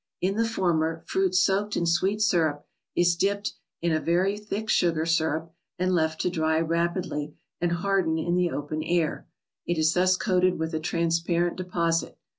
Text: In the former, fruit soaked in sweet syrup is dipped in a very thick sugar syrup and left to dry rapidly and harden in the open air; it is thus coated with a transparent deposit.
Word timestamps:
In 0.19 0.35
the 0.35 0.47
former, 0.49 1.03
fruit 1.05 1.35
soaked 1.35 1.77
in 1.77 1.85
sweet 1.85 2.23
syrup 2.23 2.65
is 2.95 3.15
dipped 3.15 3.53
in 3.83 3.91
a 3.93 3.99
very 3.99 4.35
thick 4.35 4.67
sugar 4.67 5.05
syrup 5.05 5.53
and 5.77 5.93
left 5.93 6.19
to 6.21 6.31
dry 6.31 6.59
rapidly 6.59 7.35
and 7.59 7.71
harden 7.71 8.17
in 8.17 8.33
the 8.35 8.49
open 8.49 8.81
air; 8.81 9.27
it 9.67 9.77
is 9.77 9.93
thus 9.93 10.17
coated 10.17 10.57
with 10.57 10.73
a 10.73 10.79
transparent 10.79 11.55
deposit. 11.55 12.17